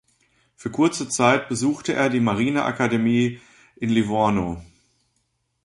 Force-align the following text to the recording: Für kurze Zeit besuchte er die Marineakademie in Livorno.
Für 0.55 0.71
kurze 0.71 1.09
Zeit 1.09 1.47
besuchte 1.47 1.93
er 1.93 2.09
die 2.09 2.21
Marineakademie 2.21 3.39
in 3.75 3.89
Livorno. 3.91 4.59